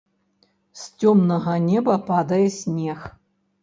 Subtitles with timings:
[0.85, 3.11] З цёмнага неба падае снег.